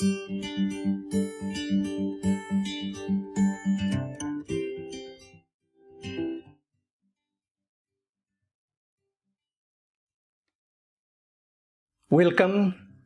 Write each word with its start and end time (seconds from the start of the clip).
Welcome 0.00 0.14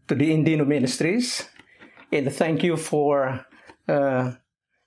to 0.06 0.14
the 0.14 0.30
Indino 0.30 0.64
Ministries, 0.64 1.48
and 2.12 2.32
thank 2.32 2.62
you 2.62 2.76
for 2.76 3.44
uh, 3.88 4.34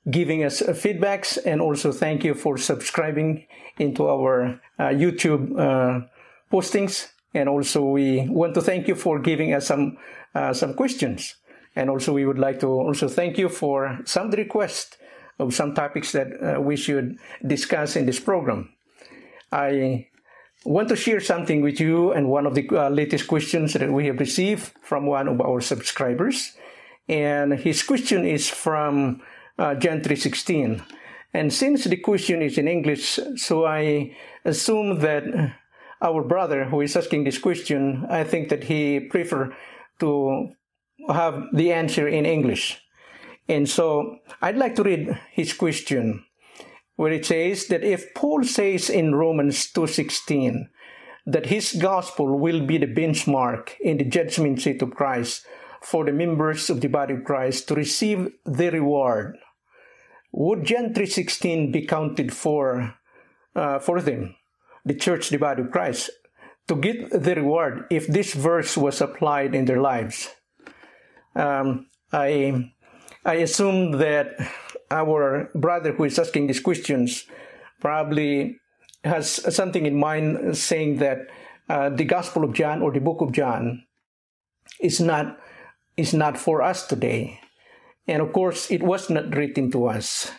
giving 0.09 0.45
us 0.45 0.61
uh, 0.61 0.67
feedbacks, 0.71 1.37
and 1.45 1.59
also 1.59 1.91
thank 1.91 2.23
you 2.23 2.33
for 2.35 2.57
subscribing 2.57 3.47
into 3.79 4.07
our 4.07 4.61
uh, 4.79 4.83
YouTube 4.95 5.59
uh, 5.59 6.07
postings. 6.49 7.09
And 7.33 7.49
also, 7.49 7.83
we 7.83 8.29
want 8.29 8.53
to 8.53 8.61
thank 8.61 8.87
you 8.87 8.95
for 8.95 9.19
giving 9.19 9.53
us 9.53 9.67
some 9.67 9.97
uh, 10.33 10.53
some 10.53 10.73
questions, 10.73 11.35
and 11.77 11.91
also 11.91 12.11
we 12.11 12.25
would 12.25 12.39
like 12.39 12.59
to 12.59 12.67
also 12.67 13.07
thank 13.07 13.37
you 13.37 13.47
for 13.47 13.99
some 14.03 14.31
requests 14.31 14.97
of 15.37 15.53
some 15.53 15.75
topics 15.75 16.11
that 16.11 16.27
uh, 16.41 16.59
we 16.59 16.75
should 16.75 17.17
discuss 17.45 17.95
in 17.95 18.07
this 18.07 18.19
program. 18.19 18.73
I 19.51 20.07
want 20.65 20.89
to 20.89 20.95
share 20.95 21.19
something 21.19 21.61
with 21.61 21.79
you 21.79 22.11
and 22.13 22.29
one 22.29 22.47
of 22.47 22.55
the 22.55 22.67
uh, 22.71 22.89
latest 22.89 23.27
questions 23.27 23.73
that 23.73 23.91
we 23.93 24.07
have 24.07 24.19
received 24.19 24.73
from 24.81 25.05
one 25.05 25.27
of 25.27 25.39
our 25.39 25.61
subscribers. 25.61 26.57
And 27.07 27.53
his 27.53 27.83
question 27.83 28.25
is 28.25 28.49
from 28.49 29.21
uh, 29.59 29.75
John 29.75 30.01
3.16. 30.01 30.83
And 31.33 31.53
since 31.53 31.83
the 31.83 31.97
question 31.97 32.41
is 32.41 32.57
in 32.57 32.67
English, 32.67 33.19
so 33.35 33.67
I 33.67 34.17
assume 34.43 34.99
that 35.01 35.23
our 36.01 36.23
brother 36.23 36.65
who 36.65 36.81
is 36.81 36.97
asking 36.97 37.25
this 37.25 37.37
question, 37.37 38.07
I 38.09 38.23
think 38.23 38.49
that 38.49 38.63
he 38.63 38.99
prefer 38.99 39.55
to 39.99 40.49
have 41.09 41.45
the 41.53 41.71
answer 41.71 42.07
in 42.07 42.25
English. 42.25 42.81
And 43.47 43.69
so 43.69 44.19
I'd 44.41 44.57
like 44.57 44.75
to 44.75 44.83
read 44.83 45.19
his 45.31 45.53
question 45.53 46.25
where 46.97 47.11
it 47.11 47.25
says 47.25 47.67
that 47.67 47.83
if 47.83 48.13
Paul 48.13 48.43
says 48.43 48.89
in 48.89 49.15
Romans 49.15 49.71
2:16 49.71 50.69
that 51.25 51.45
his 51.45 51.73
gospel 51.73 52.37
will 52.37 52.65
be 52.65 52.77
the 52.77 52.87
benchmark 52.87 53.75
in 53.79 53.97
the 53.97 54.05
judgment 54.05 54.61
seat 54.61 54.81
of 54.81 54.95
Christ 54.95 55.45
for 55.81 56.05
the 56.05 56.11
members 56.11 56.69
of 56.69 56.81
the 56.81 56.87
body 56.87 57.13
of 57.13 57.23
Christ 57.23 57.67
to 57.67 57.75
receive 57.75 58.31
the 58.45 58.71
reward, 58.71 59.37
would 60.31 60.63
John 60.65 60.93
3:16 60.93 61.71
be 61.71 61.85
counted 61.85 62.33
for 62.33 62.95
uh, 63.55 63.79
for 63.79 64.01
them, 64.01 64.35
the 64.85 64.93
church, 64.93 65.29
the 65.29 65.37
body 65.37 65.61
of 65.63 65.71
Christ, 65.71 66.11
to 66.67 66.75
get 66.75 67.09
the 67.09 67.35
reward 67.35 67.85
if 67.89 68.05
this 68.07 68.33
verse 68.33 68.77
was 68.77 69.01
applied 69.01 69.55
in 69.55 69.65
their 69.65 69.81
lives? 69.81 70.29
Um, 71.37 71.87
I 72.11 72.71
I 73.23 73.35
assume 73.45 73.99
that 73.99 74.33
our 74.89 75.51
brother 75.53 75.93
who 75.93 76.05
is 76.05 76.17
asking 76.17 76.47
these 76.47 76.59
questions 76.59 77.25
probably 77.79 78.57
has 79.03 79.29
something 79.53 79.85
in 79.85 79.99
mind 79.99 80.57
saying 80.57 80.97
that 80.97 81.27
uh, 81.69 81.89
the 81.89 82.05
Gospel 82.05 82.43
of 82.43 82.53
John 82.53 82.81
or 82.81 82.91
the 82.91 82.99
Book 82.99 83.21
of 83.21 83.31
John 83.31 83.83
is 84.81 84.99
not 84.99 85.37
is 85.95 86.13
not 86.13 86.37
for 86.37 86.61
us 86.61 86.87
today, 86.87 87.39
and 88.07 88.21
of 88.21 88.33
course 88.33 88.71
it 88.71 88.81
was 88.81 89.09
not 89.09 89.35
written 89.35 89.69
to 89.71 89.87
us. 89.87 90.31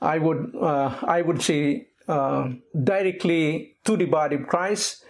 I 0.00 0.18
would 0.18 0.52
uh, 0.60 1.00
I 1.02 1.22
would 1.22 1.40
say 1.40 1.88
uh, 2.08 2.50
directly 2.74 3.76
to 3.84 3.96
the 3.96 4.06
body 4.06 4.36
of 4.36 4.46
Christ. 4.46 5.04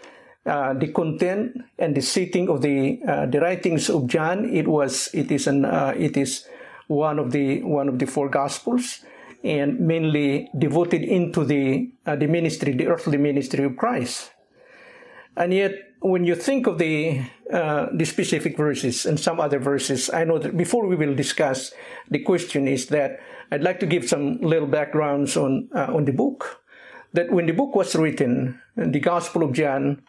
Uh, 0.46 0.72
the 0.72 0.88
content 0.88 1.52
and 1.78 1.94
the 1.94 2.00
setting 2.00 2.48
of 2.48 2.62
the 2.62 2.98
uh, 3.06 3.27
the 3.27 3.38
writings 3.41 3.91
of 3.91 4.06
John 4.06 4.48
it 4.48 4.66
was 4.66 5.10
it 5.12 5.30
is 5.30 5.47
an 5.47 5.66
uh, 5.66 5.92
it 5.94 6.16
is 6.16 6.48
one 6.88 7.19
of 7.19 7.30
the 7.30 7.62
one 7.62 7.88
of 7.88 7.98
the 7.98 8.06
four 8.06 8.30
gospels 8.30 9.05
and 9.44 9.78
mainly 9.80 10.48
devoted 10.56 11.02
into 11.02 11.44
the 11.44 11.92
uh, 12.06 12.16
the 12.16 12.27
ministry 12.27 12.72
the 12.72 12.86
earthly 12.86 13.19
ministry 13.19 13.65
of 13.65 13.76
Christ. 13.76 14.32
And 15.37 15.53
yet 15.53 15.72
when 16.00 16.25
you 16.25 16.34
think 16.34 16.66
of 16.66 16.78
the 16.78 17.20
uh, 17.53 17.88
the 17.92 18.06
specific 18.06 18.56
verses 18.56 19.04
and 19.04 19.20
some 19.20 19.41
other 19.41 19.59
verses 19.59 20.09
I 20.09 20.25
know 20.25 20.38
that 20.38 20.56
before 20.56 20.86
we 20.86 20.97
will 20.97 21.15
discuss 21.15 21.70
the 22.09 22.19
question 22.19 22.66
is 22.66 22.86
that 22.86 23.20
I'd 23.53 23.62
like 23.62 23.81
to 23.81 23.86
give 23.86 24.09
some 24.09 24.38
little 24.41 24.69
backgrounds 24.69 25.36
on 25.36 25.69
uh, 25.75 25.92
on 25.92 26.06
the 26.06 26.12
book. 26.12 26.65
That 27.12 27.31
when 27.31 27.44
the 27.44 27.53
book 27.53 27.75
was 27.75 27.94
written 27.94 28.62
the 28.75 29.00
gospel 29.00 29.42
of 29.42 29.53
John 29.53 30.00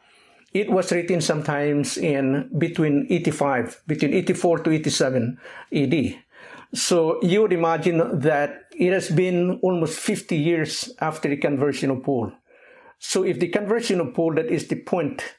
it 0.54 0.70
was 0.70 0.92
written 0.92 1.22
sometimes 1.22 1.98
in 1.98 2.50
between 2.58 3.08
85 3.10 3.82
between 3.88 4.14
84 4.14 4.60
to 4.60 4.72
87 4.72 5.38
AD 5.74 6.16
so 6.74 7.22
you 7.22 7.42
would 7.42 7.54
imagine 7.54 8.20
that 8.20 8.68
it 8.78 8.94
has 8.94 9.10
been 9.10 9.60
almost 9.62 10.00
50 10.00 10.38
years 10.38 10.94
after 11.02 11.28
the 11.28 11.36
conversion 11.36 11.90
of 11.92 12.04
Paul. 12.04 12.32
So 12.98 13.24
if 13.24 13.40
the 13.40 13.50
conversion 13.50 14.00
of 14.00 14.14
Paul, 14.14 14.36
that 14.36 14.46
is 14.46 14.68
the 14.68 14.78
point, 14.78 15.36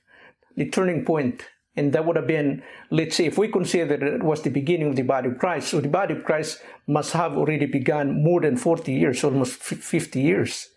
the 0.56 0.69
turning 0.69 1.05
point, 1.05 1.44
and 1.75 1.94
that 1.94 2.05
would 2.05 2.17
have 2.17 2.27
been, 2.27 2.62
let's 2.91 3.17
say, 3.17 3.25
if 3.25 3.39
we 3.39 3.49
consider 3.49 3.97
that 3.97 4.06
it 4.06 4.23
was 4.23 4.43
the 4.43 4.50
beginning 4.50 4.89
of 4.89 4.97
the 4.97 5.03
body 5.03 5.31
of 5.31 5.39
Christ, 5.39 5.69
so 5.69 5.81
the 5.81 5.89
body 5.89 6.15
of 6.15 6.25
Christ 6.25 6.61
must 6.87 7.12
have 7.12 7.34
already 7.34 7.65
begun 7.65 8.23
more 8.23 8.43
than 8.43 8.59
40 8.59 8.93
years, 8.93 9.25
almost 9.25 9.55
50 9.55 10.21
years. 10.21 10.69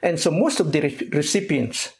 And 0.00 0.18
so 0.18 0.30
most 0.30 0.58
of 0.58 0.72
the 0.72 0.80
recipients 1.12 1.92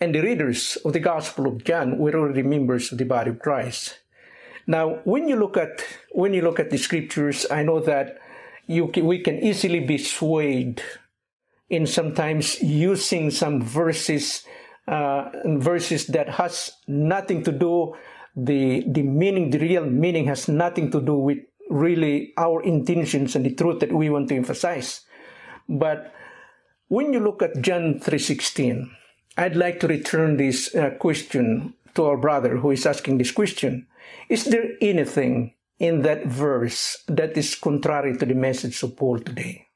and 0.00 0.14
the 0.14 0.20
readers 0.20 0.76
of 0.84 0.92
the 0.92 1.00
Gospel 1.00 1.46
of 1.46 1.64
John 1.64 1.98
were 1.98 2.14
already 2.14 2.42
members 2.42 2.90
of 2.90 2.98
the 2.98 3.04
body 3.04 3.30
of 3.30 3.38
Christ. 3.38 4.00
Now, 4.66 5.00
when 5.04 5.28
you 5.28 5.36
look 5.36 5.56
at 5.56 5.84
when 6.12 6.32
you 6.32 6.42
look 6.42 6.58
at 6.58 6.70
the 6.70 6.78
scriptures, 6.78 7.46
I 7.50 7.62
know 7.62 7.80
that 7.80 8.18
you 8.66 8.88
can, 8.88 9.06
we 9.06 9.20
can 9.20 9.38
easily 9.38 9.80
be 9.80 9.98
swayed 9.98 10.82
in 11.68 11.86
sometimes 11.86 12.60
using 12.62 13.30
some 13.30 13.62
verses 13.62 14.44
uh, 14.88 15.30
verses 15.58 16.06
that 16.08 16.28
has 16.28 16.72
nothing 16.88 17.42
to 17.44 17.52
do 17.52 17.94
the 18.36 18.84
the 18.86 19.02
meaning 19.02 19.50
the 19.50 19.58
real 19.58 19.84
meaning 19.84 20.26
has 20.26 20.48
nothing 20.48 20.90
to 20.90 21.00
do 21.00 21.14
with 21.14 21.38
really 21.68 22.32
our 22.36 22.62
intentions 22.62 23.36
and 23.36 23.44
the 23.44 23.54
truth 23.54 23.80
that 23.80 23.92
we 23.92 24.08
want 24.08 24.28
to 24.28 24.34
emphasize 24.34 25.02
but 25.68 26.12
when 26.88 27.12
you 27.12 27.20
look 27.20 27.42
at 27.42 27.60
john 27.60 27.98
3.16 27.98 28.90
i'd 29.36 29.56
like 29.56 29.80
to 29.80 29.88
return 29.88 30.36
this 30.36 30.74
uh, 30.74 30.90
question 30.98 31.74
to 31.94 32.04
our 32.04 32.16
brother 32.16 32.56
who 32.58 32.70
is 32.70 32.86
asking 32.86 33.18
this 33.18 33.32
question 33.32 33.86
is 34.28 34.44
there 34.44 34.76
anything 34.80 35.54
in 35.80 36.02
that 36.02 36.26
verse 36.26 37.02
that 37.08 37.36
is 37.36 37.54
contrary 37.54 38.16
to 38.16 38.26
the 38.26 38.34
message 38.34 38.82
of 38.82 38.96
Paul 38.96 39.18
today? 39.18 39.66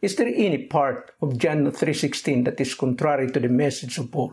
Is 0.00 0.14
there 0.14 0.28
any 0.28 0.66
part 0.66 1.10
of 1.20 1.36
John 1.38 1.66
3:16 1.66 2.44
that 2.44 2.60
is 2.60 2.74
contrary 2.74 3.30
to 3.32 3.40
the 3.40 3.48
message 3.48 3.98
of 3.98 4.12
Paul? 4.12 4.32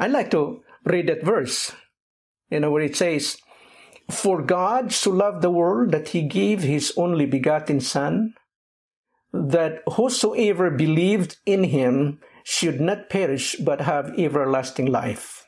I'd 0.00 0.10
like 0.10 0.30
to 0.30 0.64
read 0.84 1.08
that 1.08 1.22
verse. 1.22 1.72
You 2.50 2.60
know 2.60 2.70
where 2.70 2.82
it 2.82 2.96
says, 2.96 3.36
"For 4.10 4.40
God 4.40 4.92
so 4.92 5.10
loved 5.10 5.42
the 5.42 5.50
world 5.50 5.92
that 5.92 6.08
he 6.08 6.22
gave 6.22 6.62
his 6.62 6.92
only 6.96 7.26
begotten 7.26 7.80
son, 7.80 8.34
that 9.32 9.82
whosoever 9.92 10.70
believed 10.70 11.36
in 11.44 11.64
him 11.64 12.20
should 12.44 12.80
not 12.80 13.10
perish 13.10 13.56
but 13.56 13.80
have 13.80 14.16
everlasting 14.16 14.86
life." 14.86 15.44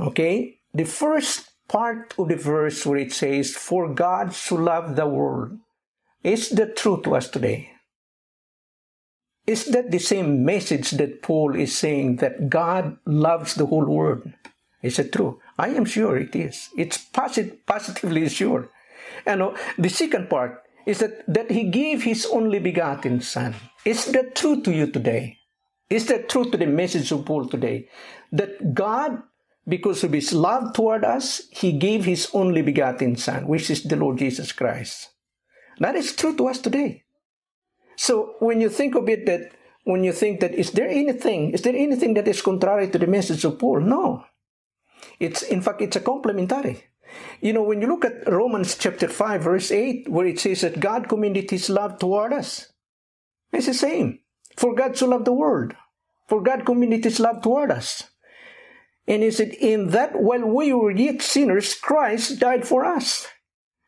Okay? 0.00 0.60
The 0.72 0.84
first 0.84 1.50
part 1.68 2.14
of 2.18 2.28
the 2.28 2.36
verse 2.36 2.84
where 2.84 2.98
it 2.98 3.12
says, 3.12 3.54
For 3.54 3.92
God 3.92 4.32
so 4.32 4.56
loved 4.56 4.96
the 4.96 5.06
world, 5.06 5.58
is 6.24 6.50
that 6.50 6.76
true 6.76 7.00
to 7.04 7.14
us 7.14 7.28
today? 7.28 7.70
Is 9.46 9.66
that 9.66 9.90
the 9.90 9.98
same 9.98 10.44
message 10.44 10.90
that 10.92 11.22
Paul 11.22 11.54
is 11.54 11.76
saying 11.76 12.16
that 12.16 12.50
God 12.50 12.98
loves 13.06 13.54
the 13.54 13.66
whole 13.66 13.86
world? 13.86 14.30
Is 14.82 14.98
it 14.98 15.12
true? 15.12 15.40
I 15.58 15.70
am 15.70 15.84
sure 15.84 16.18
it 16.18 16.36
is. 16.36 16.68
It's 16.76 16.98
posit- 16.98 17.64
positively 17.66 18.28
sure. 18.28 18.68
And 19.24 19.42
uh, 19.42 19.54
the 19.78 19.88
second 19.88 20.28
part 20.28 20.62
is 20.88 20.98
that, 21.04 21.22
that 21.28 21.50
he 21.52 21.64
gave 21.68 22.02
his 22.02 22.24
only 22.32 22.58
begotten 22.58 23.20
son. 23.20 23.54
Is 23.84 24.06
that 24.16 24.34
true 24.34 24.62
to 24.62 24.72
you 24.72 24.90
today? 24.90 25.36
Is 25.90 26.06
that 26.06 26.28
true 26.28 26.50
to 26.50 26.56
the 26.56 26.66
message 26.66 27.12
of 27.12 27.24
Paul 27.24 27.46
today? 27.46 27.88
That 28.32 28.74
God 28.74 29.22
because 29.68 30.02
of 30.02 30.12
his 30.12 30.32
love 30.32 30.72
toward 30.72 31.04
us, 31.04 31.42
he 31.50 31.72
gave 31.72 32.04
his 32.04 32.30
only 32.32 32.62
begotten 32.62 33.16
Son, 33.16 33.46
which 33.46 33.70
is 33.70 33.84
the 33.84 33.96
Lord 33.96 34.18
Jesus 34.18 34.50
Christ. 34.50 35.10
That 35.78 35.94
is 35.94 36.16
true 36.16 36.34
to 36.36 36.48
us 36.48 36.58
today. 36.58 37.04
So 37.96 38.34
when 38.38 38.60
you 38.60 38.70
think 38.70 38.94
of 38.94 39.08
it 39.08 39.26
that 39.26 39.52
when 39.84 40.04
you 40.04 40.12
think 40.12 40.40
that 40.40 40.54
is 40.54 40.72
there 40.72 40.88
anything, 40.88 41.50
is 41.50 41.62
there 41.62 41.76
anything 41.76 42.14
that 42.14 42.28
is 42.28 42.42
contrary 42.42 42.88
to 42.90 42.98
the 42.98 43.06
message 43.06 43.44
of 43.44 43.58
Paul? 43.58 43.80
No. 43.80 44.24
It's 45.20 45.42
in 45.42 45.60
fact 45.60 45.82
it's 45.82 45.96
a 45.96 46.00
complementary. 46.00 46.84
You 47.40 47.52
know, 47.52 47.62
when 47.62 47.80
you 47.80 47.86
look 47.86 48.04
at 48.04 48.28
Romans 48.28 48.76
chapter 48.76 49.08
5, 49.08 49.42
verse 49.42 49.70
8, 49.70 50.08
where 50.08 50.26
it 50.26 50.40
says 50.40 50.62
that 50.62 50.80
God 50.80 51.08
commended 51.08 51.50
his 51.50 51.70
love 51.70 51.98
toward 51.98 52.32
us. 52.32 52.72
It's 53.52 53.66
the 53.66 53.74
same. 53.74 54.20
For 54.56 54.74
God 54.74 54.96
so 54.96 55.06
loved 55.06 55.24
the 55.24 55.32
world. 55.32 55.74
For 56.26 56.42
God 56.42 56.66
commended 56.66 57.04
his 57.04 57.20
love 57.20 57.42
toward 57.42 57.70
us. 57.70 58.10
And 59.06 59.22
he 59.22 59.30
said, 59.30 59.54
In 59.54 59.88
that 59.88 60.20
while 60.20 60.44
we 60.44 60.72
were 60.72 60.90
yet 60.90 61.22
sinners, 61.22 61.74
Christ 61.74 62.40
died 62.40 62.66
for 62.66 62.84
us. 62.84 63.26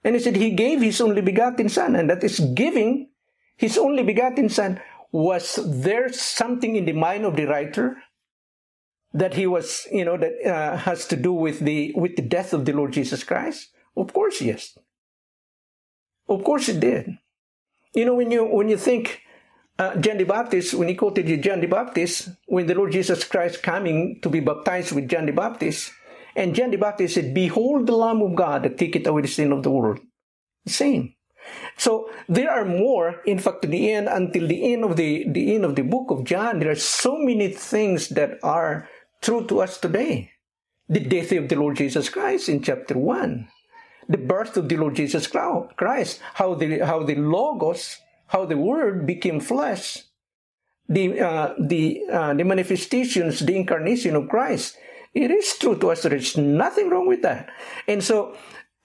And 0.02 0.14
he 0.14 0.20
said, 0.20 0.36
He 0.36 0.52
gave 0.52 0.80
His 0.80 1.00
only 1.00 1.20
begotten 1.20 1.68
Son. 1.68 1.94
And 1.94 2.08
that 2.08 2.24
is 2.24 2.40
giving 2.40 3.10
His 3.56 3.76
only 3.76 4.02
begotten 4.02 4.48
Son. 4.48 4.80
Was 5.12 5.58
there 5.66 6.10
something 6.12 6.76
in 6.76 6.86
the 6.86 6.92
mind 6.92 7.26
of 7.26 7.36
the 7.36 7.44
writer 7.44 7.98
that 9.12 9.34
he 9.34 9.46
was, 9.46 9.86
you 9.90 10.04
know, 10.04 10.16
that 10.16 10.32
uh, 10.46 10.76
has 10.76 11.06
to 11.08 11.16
do 11.16 11.32
with 11.32 11.60
the 11.60 11.92
with 11.96 12.16
the 12.16 12.22
death 12.22 12.52
of 12.52 12.64
the 12.64 12.72
Lord 12.72 12.92
Jesus 12.92 13.24
Christ? 13.24 13.70
Of 13.96 14.12
course, 14.12 14.40
yes. 14.40 14.78
Of 16.28 16.44
course, 16.44 16.68
it 16.68 16.80
did. 16.80 17.18
You 17.94 18.04
know, 18.04 18.14
when 18.14 18.30
you 18.30 18.44
when 18.44 18.68
you 18.68 18.76
think 18.76 19.22
uh, 19.78 19.96
John 19.96 20.18
the 20.18 20.24
Baptist, 20.24 20.74
when 20.74 20.88
he 20.88 20.94
quoted 20.94 21.28
you 21.28 21.38
John 21.38 21.60
the 21.60 21.66
Baptist, 21.66 22.28
when 22.46 22.66
the 22.66 22.74
Lord 22.74 22.92
Jesus 22.92 23.24
Christ 23.24 23.62
coming 23.62 24.20
to 24.22 24.28
be 24.28 24.40
baptized 24.40 24.92
with 24.92 25.08
John 25.08 25.26
the 25.26 25.32
Baptist, 25.32 25.90
and 26.36 26.54
John 26.54 26.70
the 26.70 26.78
Baptist 26.78 27.14
said, 27.14 27.34
Behold 27.34 27.86
the 27.86 27.96
Lamb 27.96 28.22
of 28.22 28.36
God 28.36 28.62
that 28.62 28.78
taketh 28.78 29.06
away 29.06 29.22
the 29.22 29.28
sin 29.28 29.52
of 29.52 29.62
the 29.62 29.70
world. 29.70 30.00
Same. 30.66 31.14
So 31.76 32.10
there 32.28 32.50
are 32.50 32.64
more, 32.64 33.22
in 33.24 33.38
fact, 33.38 33.62
to 33.62 33.68
the 33.68 33.92
end, 33.92 34.08
until 34.08 34.46
the 34.46 34.72
end 34.72 34.84
of 34.84 34.96
the, 34.96 35.26
the 35.28 35.54
end 35.54 35.64
of 35.64 35.74
the 35.74 35.82
book 35.82 36.10
of 36.10 36.24
John, 36.24 36.58
there 36.60 36.70
are 36.70 36.76
so 36.76 37.16
many 37.16 37.48
things 37.48 38.10
that 38.10 38.38
are 38.42 38.88
true 39.20 39.46
to 39.46 39.60
us 39.60 39.78
today. 39.78 40.32
The 40.88 41.00
death 41.00 41.32
of 41.32 41.48
the 41.48 41.56
Lord 41.56 41.76
Jesus 41.76 42.08
Christ 42.08 42.48
in 42.48 42.62
chapter 42.62 42.98
1. 42.98 43.48
The 44.08 44.18
birth 44.18 44.56
of 44.56 44.68
the 44.68 44.76
Lord 44.76 44.96
Jesus 44.96 45.26
Christ. 45.26 46.20
How 46.34 46.54
the, 46.54 46.80
how 46.80 47.04
the 47.04 47.14
Logos 47.14 47.98
how 48.30 48.44
the 48.44 48.56
Word 48.56 49.06
became 49.06 49.40
flesh, 49.40 50.04
the 50.88 51.20
uh, 51.20 51.54
the 51.58 52.02
uh, 52.10 52.32
the 52.34 52.44
manifestations, 52.44 53.40
the 53.40 53.56
incarnation 53.56 54.14
of 54.14 54.28
Christ. 54.28 54.78
It 55.14 55.32
is 55.32 55.58
true 55.58 55.76
to 55.78 55.90
us. 55.90 56.02
There 56.02 56.14
is 56.14 56.36
nothing 56.36 56.90
wrong 56.90 57.08
with 57.08 57.22
that. 57.22 57.50
And 57.88 58.02
so, 58.02 58.36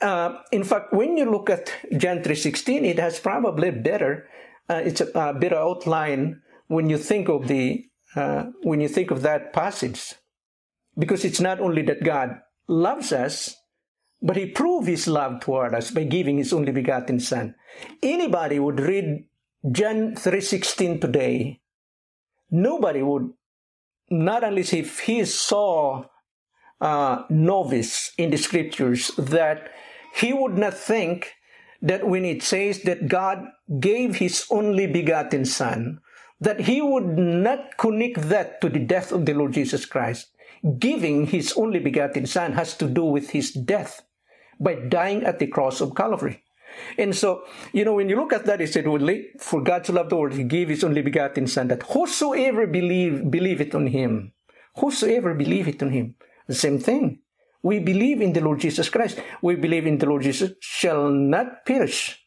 uh, 0.01 0.41
in 0.51 0.63
fact, 0.63 0.93
when 0.93 1.17
you 1.17 1.29
look 1.29 1.51
at 1.51 1.71
John 1.95 2.23
three 2.23 2.35
sixteen, 2.35 2.85
it 2.85 2.97
has 2.97 3.19
probably 3.19 3.69
better. 3.69 4.27
Uh, 4.67 4.81
it's 4.83 5.01
a, 5.01 5.09
a, 5.13 5.33
better 5.33 5.57
outline 5.57 6.41
when 6.65 6.89
you 6.89 6.97
think 6.97 7.29
of 7.29 7.47
the 7.47 7.85
uh, 8.15 8.45
when 8.63 8.81
you 8.81 8.87
think 8.87 9.11
of 9.11 9.21
that 9.21 9.53
passage, 9.53 10.15
because 10.97 11.25
it's 11.25 11.41
not 11.41 11.59
only 11.59 11.81
that 11.83 12.03
God 12.03 12.39
loves 12.67 13.11
us, 13.11 13.55
but 14.21 14.37
He 14.37 14.47
proved 14.47 14.87
His 14.87 15.07
love 15.07 15.41
toward 15.41 15.75
us 15.75 15.91
by 15.91 16.03
giving 16.03 16.37
His 16.37 16.53
only 16.53 16.71
begotten 16.71 17.19
Son. 17.19 17.55
Anybody 18.01 18.59
would 18.59 18.79
read 18.79 19.25
John 19.71 20.13
3.16 20.13 21.01
today, 21.01 21.59
nobody 22.51 23.01
would, 23.01 23.31
not 24.11 24.43
unless 24.43 24.73
if 24.73 24.99
he 24.99 25.25
saw 25.25 26.05
uh, 26.79 27.23
novice 27.29 28.11
in 28.17 28.29
the 28.29 28.37
scriptures, 28.37 29.09
that 29.17 29.69
he 30.13 30.33
would 30.33 30.55
not 30.55 30.75
think 30.75 31.33
that 31.81 32.07
when 32.07 32.25
it 32.25 32.43
says 32.43 32.83
that 32.83 33.07
God 33.07 33.45
gave 33.79 34.17
his 34.17 34.45
only 34.51 34.85
begotten 34.85 35.45
Son, 35.45 35.99
that 36.39 36.61
he 36.61 36.79
would 36.81 37.17
not 37.17 37.77
connect 37.77 38.29
that 38.29 38.61
to 38.61 38.69
the 38.69 38.79
death 38.79 39.11
of 39.11 39.25
the 39.25 39.33
Lord 39.33 39.53
Jesus 39.53 39.85
Christ. 39.85 40.27
Giving 40.79 41.27
his 41.27 41.53
only 41.53 41.79
begotten 41.79 42.25
Son 42.25 42.53
has 42.53 42.75
to 42.77 42.87
do 42.87 43.05
with 43.05 43.29
his 43.29 43.51
death 43.51 44.01
by 44.59 44.75
dying 44.75 45.23
at 45.23 45.39
the 45.39 45.47
cross 45.47 45.81
of 45.81 45.95
Calvary. 45.95 46.43
And 46.97 47.15
so, 47.15 47.43
you 47.71 47.85
know, 47.85 47.93
when 47.93 48.09
you 48.09 48.15
look 48.15 48.33
at 48.33 48.45
that, 48.45 48.59
he 48.59 48.67
said, 48.67 48.85
for 49.39 49.61
God 49.61 49.83
to 49.85 49.91
love 49.91 50.09
the 50.09 50.17
world, 50.17 50.33
he 50.33 50.43
gave 50.43 50.69
his 50.69 50.83
only 50.83 51.01
begotten 51.01 51.47
son 51.47 51.67
that 51.69 51.83
whosoever 51.83 52.67
believe, 52.67 53.29
believe 53.29 53.61
it 53.61 53.75
on 53.75 53.87
him, 53.87 54.33
whosoever 54.77 55.33
believe 55.33 55.67
it 55.67 55.81
on 55.81 55.91
him. 55.91 56.15
The 56.47 56.55
same 56.55 56.79
thing. 56.79 57.19
We 57.63 57.79
believe 57.79 58.21
in 58.21 58.33
the 58.33 58.41
Lord 58.41 58.59
Jesus 58.59 58.89
Christ. 58.89 59.19
We 59.41 59.55
believe 59.55 59.87
in 59.87 59.97
the 59.97 60.05
Lord 60.05 60.21
Jesus 60.21 60.51
shall 60.59 61.09
not 61.09 61.65
perish. 61.65 62.21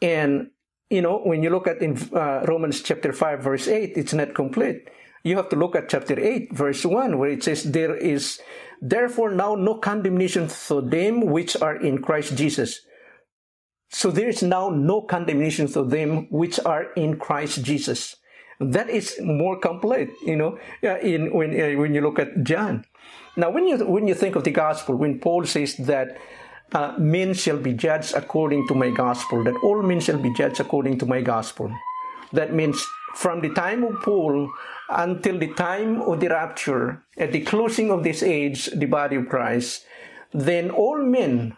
And, 0.00 0.50
you 0.90 1.00
know, 1.00 1.18
when 1.18 1.42
you 1.42 1.50
look 1.50 1.68
at 1.68 1.80
in 1.80 1.96
uh, 2.12 2.44
Romans 2.48 2.82
chapter 2.82 3.12
5 3.12 3.40
verse 3.40 3.68
8, 3.68 3.92
it's 3.96 4.12
not 4.12 4.34
complete. 4.34 4.88
You 5.22 5.36
have 5.36 5.48
to 5.50 5.56
look 5.56 5.76
at 5.76 5.88
chapter 5.88 6.18
8 6.18 6.52
verse 6.52 6.84
1 6.84 7.18
where 7.18 7.30
it 7.30 7.42
says, 7.44 7.62
there 7.62 7.96
is 7.96 8.40
therefore 8.80 9.30
now 9.30 9.54
no 9.54 9.76
condemnation 9.76 10.48
for 10.48 10.82
them 10.82 11.20
which 11.26 11.56
are 11.60 11.76
in 11.76 12.02
Christ 12.02 12.36
Jesus 12.36 12.80
so 13.92 14.10
there 14.10 14.28
is 14.28 14.42
now 14.42 14.70
no 14.70 15.02
condemnation 15.02 15.68
for 15.68 15.84
them 15.84 16.26
which 16.30 16.58
are 16.64 16.92
in 16.96 17.18
Christ 17.18 17.62
Jesus. 17.62 18.16
That 18.58 18.88
is 18.88 19.20
more 19.22 19.58
complete, 19.58 20.10
you 20.24 20.36
know, 20.36 20.58
in 20.82 21.32
when 21.32 21.50
uh, 21.52 21.78
when 21.78 21.94
you 21.94 22.00
look 22.00 22.18
at 22.18 22.42
John. 22.42 22.86
Now, 23.36 23.50
when 23.50 23.66
you 23.66 23.76
when 23.84 24.08
you 24.08 24.14
think 24.14 24.34
of 24.34 24.44
the 24.44 24.50
gospel, 24.50 24.96
when 24.96 25.18
Paul 25.20 25.44
says 25.44 25.76
that 25.76 26.16
uh, 26.72 26.94
men 26.98 27.34
shall 27.34 27.58
be 27.58 27.74
judged 27.74 28.14
according 28.14 28.66
to 28.68 28.74
my 28.74 28.90
gospel, 28.90 29.44
that 29.44 29.56
all 29.62 29.82
men 29.82 30.00
shall 30.00 30.18
be 30.18 30.32
judged 30.32 30.60
according 30.60 30.98
to 31.00 31.06
my 31.06 31.20
gospel, 31.20 31.70
that 32.32 32.54
means 32.54 32.86
from 33.14 33.40
the 33.40 33.50
time 33.50 33.84
of 33.84 34.00
Paul 34.02 34.50
until 34.88 35.38
the 35.38 35.52
time 35.54 36.02
of 36.02 36.20
the 36.20 36.28
rapture, 36.28 37.02
at 37.16 37.32
the 37.32 37.40
closing 37.40 37.90
of 37.90 38.04
this 38.04 38.22
age, 38.22 38.66
the 38.66 38.86
body 38.86 39.16
of 39.16 39.28
Christ, 39.28 39.86
then 40.32 40.70
all 40.70 40.98
men 40.98 41.56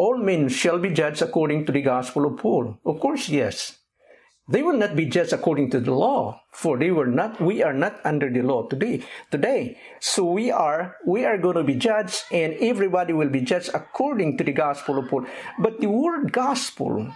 all 0.00 0.16
men 0.16 0.48
shall 0.48 0.78
be 0.78 0.88
judged 0.88 1.20
according 1.20 1.66
to 1.66 1.72
the 1.72 1.82
gospel 1.82 2.24
of 2.24 2.38
Paul. 2.38 2.78
Of 2.86 3.00
course, 3.00 3.28
yes. 3.28 3.76
They 4.48 4.62
will 4.62 4.78
not 4.78 4.96
be 4.96 5.04
judged 5.04 5.34
according 5.34 5.70
to 5.72 5.80
the 5.80 5.92
law, 5.92 6.40
for 6.50 6.78
they 6.78 6.90
were 6.90 7.06
not, 7.06 7.38
we 7.38 7.62
are 7.62 7.74
not 7.74 8.00
under 8.02 8.30
the 8.30 8.40
law 8.40 8.66
today, 8.66 9.02
today. 9.30 9.78
So 10.00 10.24
we 10.24 10.50
are, 10.50 10.96
we 11.06 11.26
are 11.26 11.36
going 11.36 11.56
to 11.56 11.64
be 11.64 11.74
judged 11.74 12.24
and 12.32 12.54
everybody 12.54 13.12
will 13.12 13.28
be 13.28 13.42
judged 13.42 13.70
according 13.74 14.38
to 14.38 14.44
the 14.44 14.52
gospel 14.52 14.98
of 14.98 15.10
Paul. 15.10 15.26
But 15.58 15.80
the 15.80 15.88
word 15.88 16.32
gospel, 16.32 17.12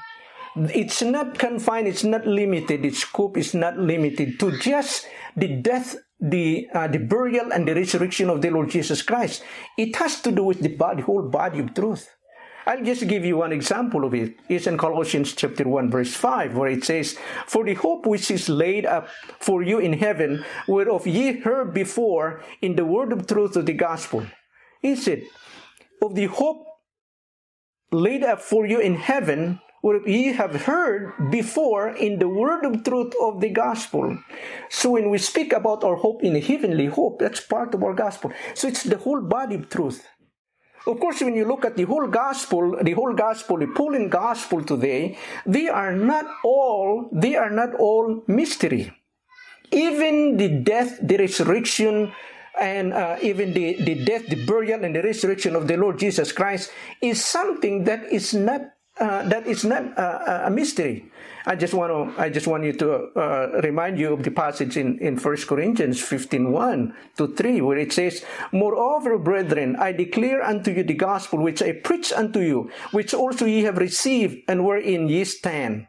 it's 0.56 1.02
not 1.02 1.38
confined, 1.38 1.88
it's 1.88 2.04
not 2.04 2.26
limited, 2.26 2.84
its 2.84 2.98
scope 2.98 3.36
is 3.36 3.54
not 3.54 3.78
limited 3.78 4.38
to 4.40 4.56
just 4.58 5.06
the 5.36 5.48
death 5.48 5.96
the 6.20 6.68
uh, 6.72 6.86
the 6.86 6.98
burial 6.98 7.52
and 7.52 7.66
the 7.66 7.74
resurrection 7.74 8.30
of 8.30 8.40
the 8.40 8.50
Lord 8.50 8.70
Jesus 8.70 9.02
Christ. 9.02 9.42
It 9.76 9.96
has 9.96 10.20
to 10.22 10.32
do 10.32 10.44
with 10.44 10.60
the 10.60 10.74
body, 10.74 11.02
whole 11.02 11.28
body 11.28 11.58
of 11.60 11.74
truth. 11.74 12.08
I'll 12.66 12.82
just 12.82 13.06
give 13.06 13.26
you 13.26 13.36
one 13.36 13.52
example 13.52 14.04
of 14.04 14.14
it. 14.14 14.36
It's 14.48 14.66
in 14.66 14.78
Colossians 14.78 15.34
chapter 15.34 15.68
1 15.68 15.90
verse 15.90 16.14
5 16.14 16.56
where 16.56 16.70
it 16.70 16.84
says, 16.84 17.18
For 17.46 17.64
the 17.64 17.74
hope 17.74 18.06
which 18.06 18.30
is 18.30 18.48
laid 18.48 18.86
up 18.86 19.08
for 19.38 19.62
you 19.62 19.78
in 19.80 19.92
heaven, 19.92 20.44
whereof 20.66 21.06
ye 21.06 21.40
heard 21.40 21.74
before 21.74 22.42
in 22.62 22.76
the 22.76 22.86
word 22.86 23.12
of 23.12 23.26
truth 23.26 23.56
of 23.56 23.66
the 23.66 23.74
gospel. 23.74 24.24
Is 24.82 25.06
it 25.08 25.24
of 26.00 26.14
the 26.14 26.26
hope 26.26 26.64
laid 27.92 28.24
up 28.24 28.40
for 28.40 28.66
you 28.66 28.80
in 28.80 28.96
heaven, 28.96 29.60
whereof 29.84 30.08
ye 30.08 30.32
have 30.32 30.64
heard 30.64 31.12
before 31.30 31.90
in 31.90 32.18
the 32.18 32.28
word 32.28 32.64
of 32.64 32.82
truth 32.82 33.12
of 33.20 33.42
the 33.44 33.50
gospel. 33.50 34.16
So 34.70 34.96
when 34.96 35.10
we 35.10 35.18
speak 35.18 35.52
about 35.52 35.84
our 35.84 35.96
hope 35.96 36.24
in 36.24 36.34
a 36.34 36.40
heavenly 36.40 36.86
hope, 36.86 37.18
that's 37.18 37.40
part 37.40 37.74
of 37.74 37.84
our 37.84 37.92
gospel. 37.92 38.32
So 38.54 38.66
it's 38.66 38.84
the 38.84 38.96
whole 38.96 39.20
body 39.20 39.56
of 39.56 39.68
truth. 39.68 40.00
Of 40.86 41.00
course, 41.00 41.20
when 41.20 41.34
you 41.34 41.44
look 41.44 41.66
at 41.66 41.76
the 41.76 41.84
whole 41.84 42.06
gospel, 42.08 42.78
the 42.80 42.92
whole 42.92 43.12
gospel, 43.12 43.58
the 43.58 43.66
Pauline 43.66 44.08
gospel 44.08 44.64
today, 44.64 45.18
they 45.44 45.68
are 45.68 45.92
not 45.92 46.24
all, 46.42 47.08
they 47.12 47.36
are 47.36 47.50
not 47.50 47.74
all 47.74 48.24
mystery. 48.26 48.90
Even 49.70 50.38
the 50.38 50.48
death, 50.48 50.96
the 51.02 51.18
resurrection, 51.18 52.12
and 52.60 52.92
uh, 52.92 53.16
even 53.20 53.52
the, 53.52 53.82
the 53.82 53.96
death, 54.04 54.26
the 54.28 54.44
burial, 54.46 54.84
and 54.84 54.94
the 54.94 55.02
resurrection 55.02 55.56
of 55.56 55.68
the 55.68 55.76
Lord 55.76 55.98
Jesus 55.98 56.32
Christ 56.32 56.70
is 57.02 57.24
something 57.24 57.84
that 57.84 58.04
is 58.12 58.32
not 58.32 58.73
uh, 59.00 59.26
that 59.28 59.46
is 59.46 59.64
not 59.64 59.98
uh, 59.98 60.42
a 60.46 60.50
mystery. 60.50 61.10
I 61.46 61.56
just 61.56 61.74
want 61.74 61.92
to 61.92 62.20
I 62.20 62.30
just 62.30 62.46
want 62.46 62.64
you 62.64 62.72
to 62.74 63.10
uh, 63.18 63.60
remind 63.62 63.98
you 63.98 64.14
of 64.14 64.22
the 64.22 64.30
passage 64.30 64.76
in 64.76 64.98
in 64.98 65.18
First 65.18 65.46
Corinthians 65.46 66.00
15, 66.00 66.52
1 66.52 66.94
to 67.18 67.28
3, 67.34 67.60
where 67.60 67.76
it 67.76 67.92
says, 67.92 68.24
Moreover, 68.52 69.18
brethren, 69.18 69.76
I 69.76 69.92
declare 69.92 70.42
unto 70.42 70.70
you 70.70 70.84
the 70.84 70.94
gospel 70.94 71.42
which 71.42 71.60
I 71.60 71.72
preach 71.72 72.12
unto 72.12 72.40
you, 72.40 72.70
which 72.92 73.12
also 73.12 73.44
ye 73.44 73.62
have 73.64 73.78
received, 73.78 74.46
and 74.48 74.64
wherein 74.64 75.08
ye 75.08 75.24
stand, 75.24 75.88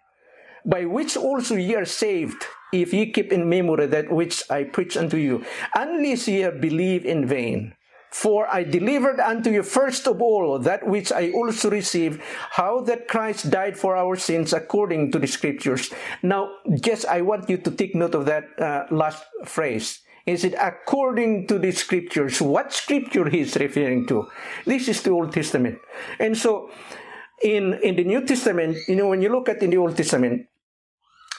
by 0.65 0.85
which 0.85 1.15
also 1.15 1.55
ye 1.55 1.75
are 1.75 1.85
saved, 1.85 2.43
if 2.73 2.91
ye 2.91 3.13
keep 3.13 3.31
in 3.31 3.47
memory 3.47 3.85
that 3.85 4.11
which 4.11 4.43
I 4.49 4.65
preach 4.65 4.97
unto 4.97 5.17
you, 5.17 5.45
unless 5.73 6.27
ye 6.27 6.41
have 6.41 6.59
believed 6.59 7.05
in 7.05 7.25
vain. 7.27 7.75
For 8.15 8.47
I 8.47 8.63
delivered 8.63 9.19
unto 9.19 9.51
you 9.51 9.61
first 9.61 10.07
of 10.07 10.21
all 10.21 10.57
that 10.59 10.87
which 10.87 11.11
I 11.11 11.31
also 11.31 11.69
received, 11.69 12.21
how 12.55 12.79
that 12.87 13.09
Christ 13.09 13.51
died 13.51 13.77
for 13.77 13.97
our 13.97 14.15
sins 14.15 14.53
according 14.53 15.11
to 15.11 15.19
the 15.19 15.27
scriptures. 15.27 15.91
Now, 16.23 16.47
just 16.79 17.05
I 17.07 17.19
want 17.21 17.49
you 17.49 17.57
to 17.57 17.69
take 17.69 17.93
note 17.93 18.15
of 18.15 18.25
that 18.27 18.45
uh, 18.57 18.85
last 18.89 19.21
phrase. 19.43 19.99
Is 20.25 20.45
it 20.45 20.55
according 20.55 21.47
to 21.47 21.59
the 21.59 21.71
scriptures? 21.71 22.41
What 22.41 22.71
scripture 22.71 23.27
he 23.27 23.41
is 23.41 23.57
referring 23.57 24.07
to? 24.07 24.31
This 24.63 24.87
is 24.87 25.03
the 25.03 25.11
Old 25.11 25.33
Testament. 25.33 25.77
And 26.17 26.37
so, 26.37 26.71
in, 27.43 27.73
in 27.83 27.97
the 27.97 28.05
New 28.05 28.25
Testament, 28.25 28.77
you 28.87 28.95
know, 28.95 29.09
when 29.09 29.21
you 29.21 29.27
look 29.27 29.49
at 29.49 29.61
in 29.61 29.71
the 29.71 29.77
Old 29.77 29.97
Testament, 29.97 30.47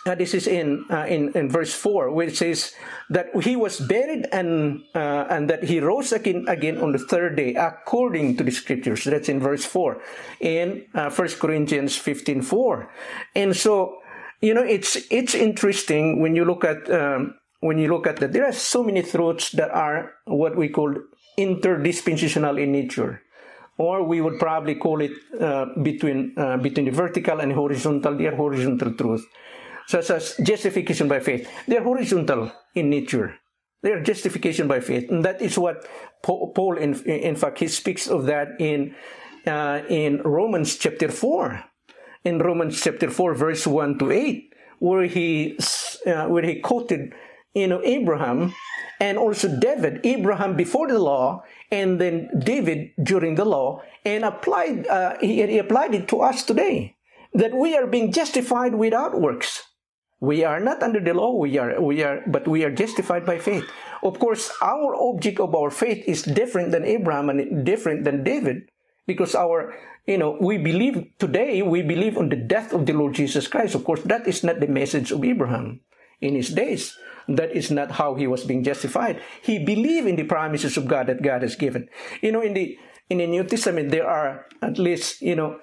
uh, 0.06 0.14
this 0.14 0.34
is 0.34 0.46
in, 0.46 0.84
uh, 0.90 1.04
in 1.08 1.32
in 1.34 1.50
verse 1.50 1.74
four, 1.74 2.10
which 2.12 2.38
says 2.38 2.74
that 3.10 3.26
he 3.42 3.56
was 3.56 3.80
buried 3.80 4.26
and 4.32 4.82
uh, 4.94 5.26
and 5.28 5.50
that 5.50 5.64
he 5.64 5.80
rose 5.80 6.12
again 6.12 6.44
again 6.48 6.78
on 6.78 6.92
the 6.92 6.98
third 6.98 7.36
day, 7.36 7.54
according 7.54 8.36
to 8.36 8.44
the 8.44 8.50
scriptures. 8.50 9.04
That's 9.04 9.28
in 9.28 9.40
verse 9.40 9.64
four, 9.64 10.00
in 10.40 10.86
uh, 10.94 11.10
First 11.10 11.38
Corinthians 11.38 11.96
fifteen 11.96 12.40
four, 12.40 12.88
and 13.34 13.56
so 13.56 13.98
you 14.40 14.54
know 14.54 14.62
it's 14.62 14.96
it's 15.10 15.34
interesting 15.34 16.22
when 16.22 16.36
you 16.36 16.44
look 16.44 16.64
at 16.64 16.88
um, 16.90 17.34
when 17.60 17.78
you 17.78 17.88
look 17.88 18.06
at 18.06 18.16
that. 18.16 18.32
There 18.32 18.46
are 18.46 18.52
so 18.52 18.84
many 18.84 19.02
truths 19.02 19.50
that 19.52 19.70
are 19.70 20.12
what 20.24 20.56
we 20.56 20.68
call 20.68 20.94
interdispensational 21.36 22.62
in 22.62 22.72
nature 22.72 23.22
or 23.78 24.02
we 24.02 24.20
would 24.20 24.38
probably 24.38 24.74
call 24.74 25.00
it 25.00 25.12
uh, 25.40 25.66
between 25.82 26.32
uh, 26.36 26.56
between 26.56 26.86
the 26.86 26.92
vertical 26.92 27.40
and 27.40 27.52
horizontal. 27.52 28.14
Are 28.26 28.34
horizontal 28.34 28.94
truth, 28.94 29.26
such 29.86 30.10
as 30.10 30.36
justification 30.42 31.08
by 31.08 31.20
faith. 31.20 31.48
They 31.66 31.76
are 31.78 31.84
horizontal 31.84 32.52
in 32.74 32.90
nature. 32.90 33.38
They 33.82 33.92
are 33.92 34.02
justification 34.02 34.66
by 34.66 34.80
faith, 34.80 35.10
and 35.10 35.24
that 35.24 35.40
is 35.40 35.58
what 35.58 35.86
Paul, 36.22 36.76
in, 36.76 36.94
in 37.04 37.36
fact, 37.36 37.58
he 37.60 37.68
speaks 37.68 38.08
of 38.08 38.26
that 38.26 38.58
in 38.58 38.96
uh, 39.46 39.82
in 39.88 40.22
Romans 40.22 40.76
chapter 40.76 41.08
four, 41.08 41.62
in 42.24 42.38
Romans 42.38 42.82
chapter 42.82 43.10
four, 43.10 43.34
verse 43.34 43.66
one 43.66 43.96
to 43.98 44.10
eight, 44.10 44.52
where 44.80 45.04
he 45.04 45.58
uh, 46.06 46.26
where 46.26 46.42
he 46.42 46.60
quoted, 46.60 47.12
you 47.54 47.68
know, 47.68 47.80
Abraham 47.84 48.54
and 48.98 49.18
also 49.18 49.46
David, 49.60 50.00
Abraham 50.04 50.56
before 50.56 50.88
the 50.88 50.98
law, 50.98 51.44
and 51.70 52.00
then 52.00 52.30
David 52.38 52.90
during 53.02 53.36
the 53.36 53.44
law, 53.44 53.82
and 54.04 54.24
applied 54.24 54.86
uh, 54.88 55.16
he, 55.20 55.46
he 55.46 55.58
applied 55.58 55.94
it 55.94 56.08
to 56.08 56.22
us 56.22 56.42
today 56.42 56.96
that 57.34 57.54
we 57.54 57.76
are 57.76 57.86
being 57.86 58.10
justified 58.10 58.74
without 58.74 59.20
works. 59.20 59.62
We 60.20 60.44
are 60.44 60.60
not 60.60 60.82
under 60.82 61.00
the 61.00 61.12
law, 61.12 61.36
we 61.36 61.58
are, 61.58 61.80
we 61.80 62.02
are, 62.02 62.22
but 62.26 62.48
we 62.48 62.64
are 62.64 62.70
justified 62.70 63.26
by 63.26 63.38
faith. 63.38 63.64
Of 64.02 64.18
course, 64.18 64.50
our 64.62 64.96
object 64.96 65.40
of 65.40 65.54
our 65.54 65.70
faith 65.70 66.04
is 66.06 66.22
different 66.22 66.72
than 66.72 66.84
Abraham 66.84 67.28
and 67.28 67.64
different 67.66 68.04
than 68.04 68.24
David 68.24 68.70
because 69.06 69.34
our, 69.34 69.74
you 70.06 70.16
know, 70.16 70.36
we 70.40 70.56
believe 70.56 71.04
today, 71.18 71.60
we 71.62 71.82
believe 71.82 72.16
on 72.16 72.30
the 72.30 72.36
death 72.36 72.72
of 72.72 72.86
the 72.86 72.92
Lord 72.92 73.14
Jesus 73.14 73.46
Christ. 73.46 73.74
Of 73.74 73.84
course, 73.84 74.02
that 74.04 74.26
is 74.26 74.42
not 74.42 74.60
the 74.60 74.68
message 74.68 75.12
of 75.12 75.22
Abraham 75.22 75.80
in 76.20 76.34
his 76.34 76.48
days. 76.48 76.96
That 77.28 77.54
is 77.54 77.70
not 77.70 77.90
how 77.92 78.14
he 78.14 78.26
was 78.26 78.44
being 78.44 78.62
justified. 78.62 79.20
He 79.42 79.64
believed 79.64 80.06
in 80.06 80.16
the 80.16 80.24
promises 80.24 80.76
of 80.76 80.86
God 80.86 81.08
that 81.08 81.22
God 81.22 81.42
has 81.42 81.56
given. 81.56 81.88
You 82.22 82.32
know, 82.32 82.40
in 82.40 82.54
the 82.54 82.78
in 83.10 83.18
the 83.18 83.26
New 83.26 83.44
Testament, 83.44 83.90
there 83.90 84.06
are 84.06 84.46
at 84.62 84.78
least 84.78 85.20
you 85.20 85.34
know 85.34 85.58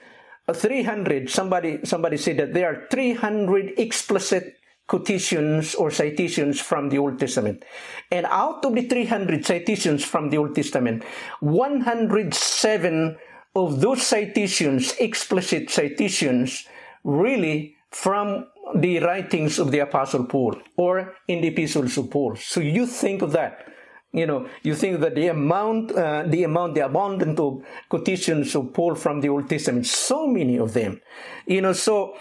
300. 0.52 1.30
Somebody 1.30 1.80
somebody 1.86 2.18
said 2.18 2.38
that 2.38 2.54
there 2.54 2.68
are 2.68 2.88
300 2.90 3.80
explicit 3.80 4.58
quotations 4.88 5.76
or 5.76 5.90
citations 5.90 6.60
from 6.60 6.90
the 6.90 6.98
Old 6.98 7.20
Testament. 7.20 7.64
And 8.12 8.26
out 8.26 8.66
of 8.66 8.76
the 8.76 8.88
300 8.88 9.46
citations 9.46 10.04
from 10.04 10.30
the 10.30 10.38
Old 10.38 10.56
Testament, 10.56 11.04
107 11.40 13.18
of 13.56 13.82
those 13.82 14.06
citations, 14.06 14.94
explicit 15.00 15.70
citations, 15.70 16.68
really 17.04 17.76
from 17.92 18.48
the 18.76 19.00
writings 19.00 19.60
of 19.60 19.72
the 19.72 19.80
Apostle 19.80 20.26
Paul 20.26 20.56
or 20.78 21.16
in 21.28 21.42
the 21.42 21.48
epistles 21.50 21.98
of 21.98 22.10
Paul. 22.10 22.36
So 22.36 22.60
you 22.60 22.86
think 22.88 23.22
of 23.22 23.32
that. 23.34 23.68
You 24.14 24.28
know, 24.28 24.48
you 24.62 24.76
think 24.76 25.00
that 25.00 25.16
the 25.16 25.28
amount, 25.30 25.92
uh, 25.92 26.24
the 26.28 26.44
amount, 26.44 26.76
the 26.76 26.86
abundance 26.86 27.40
of 27.40 27.64
quotations 27.90 28.56
of 28.56 28.72
Paul 28.72 28.94
from 28.94 29.22
the 29.22 29.30
Old 29.30 29.50
Testament, 29.50 29.88
so 29.88 30.28
many 30.28 30.60
of 30.60 30.74
them. 30.74 31.02
You 31.48 31.62
know, 31.62 31.74
so 31.74 32.14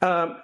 uh, 0.00 0.34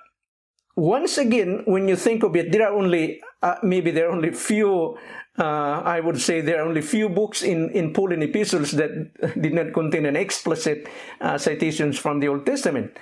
once 0.74 1.16
again, 1.16 1.62
when 1.64 1.86
you 1.86 1.94
think 1.94 2.24
of 2.24 2.34
it, 2.34 2.50
there 2.50 2.68
are 2.68 2.74
only 2.74 3.20
uh, 3.40 3.54
maybe 3.62 3.92
there 3.92 4.08
are 4.08 4.12
only 4.12 4.32
few. 4.32 4.98
Uh, 5.38 5.82
I 5.84 6.00
would 6.00 6.20
say 6.20 6.40
there 6.40 6.60
are 6.60 6.66
only 6.66 6.82
few 6.82 7.08
books 7.08 7.42
in 7.42 7.70
in 7.70 7.92
Pauline 7.92 8.22
epistles 8.22 8.72
that 8.72 8.90
did 9.40 9.54
not 9.54 9.72
contain 9.72 10.06
an 10.06 10.16
explicit 10.16 10.88
uh, 11.20 11.38
citations 11.38 11.98
from 11.98 12.18
the 12.18 12.28
Old 12.28 12.44
Testament 12.44 12.98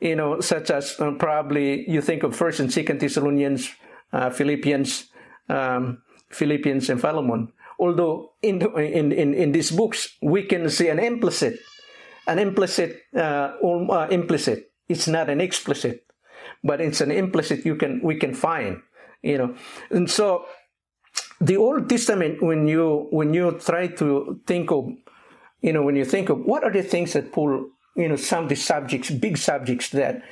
you 0.00 0.16
know, 0.16 0.40
such 0.40 0.70
as 0.70 0.98
uh, 0.98 1.12
probably 1.12 1.88
you 1.88 2.02
think 2.02 2.24
of 2.24 2.36
First 2.36 2.60
and 2.60 2.70
Second 2.70 3.00
Thessalonians, 3.00 3.70
Philippians, 4.32 5.08
um, 5.48 6.02
Philippians, 6.30 6.90
and 6.90 7.00
Philemon. 7.00 7.52
Although 7.78 8.32
in, 8.42 8.62
in 8.62 9.12
in 9.12 9.34
in 9.34 9.52
these 9.52 9.70
books 9.70 10.16
we 10.22 10.44
can 10.44 10.68
see 10.70 10.88
an 10.88 10.98
implicit, 10.98 11.58
an 12.26 12.38
implicit, 12.38 13.02
uh, 13.16 13.58
uh, 13.62 14.08
implicit. 14.10 14.70
It's 14.88 15.08
not 15.08 15.30
an 15.30 15.40
explicit, 15.40 16.04
but 16.62 16.80
it's 16.80 17.00
an 17.00 17.10
implicit. 17.10 17.64
You 17.64 17.76
can 17.76 18.00
we 18.02 18.16
can 18.16 18.34
find, 18.34 18.82
you 19.22 19.38
know, 19.38 19.54
and 19.90 20.10
so 20.10 20.44
the 21.40 21.56
Old 21.56 21.88
Testament 21.88 22.42
when 22.42 22.68
you 22.68 23.08
when 23.10 23.34
you 23.34 23.58
try 23.58 23.88
to 23.88 24.40
think 24.46 24.70
of, 24.70 24.88
you 25.62 25.72
know, 25.72 25.82
when 25.82 25.96
you 25.96 26.04
think 26.04 26.28
of 26.28 26.44
what 26.44 26.62
are 26.62 26.72
the 26.72 26.82
things 26.82 27.14
that 27.14 27.32
Paul 27.32 27.74
you 27.94 28.08
know, 28.08 28.16
some 28.16 28.44
of 28.44 28.48
the 28.48 28.56
subjects, 28.56 29.10
big 29.10 29.36
subjects 29.36 29.90
that 29.90 30.22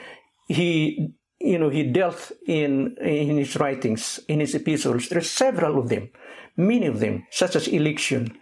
he, 0.48 1.14
you 1.42 1.58
know, 1.58 1.68
he 1.68 1.82
dealt 1.84 2.32
in 2.46 2.96
in 2.98 3.36
his 3.36 3.56
writings, 3.56 4.20
in 4.28 4.40
his 4.40 4.54
epistles. 4.54 5.08
There 5.08 5.18
are 5.18 5.22
several 5.44 5.78
of 5.78 5.88
them, 5.88 6.10
many 6.56 6.86
of 6.86 7.00
them, 7.00 7.26
such 7.30 7.56
as 7.56 7.68
election, 7.68 8.38